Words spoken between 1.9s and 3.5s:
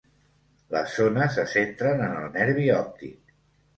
en el nervi òptic.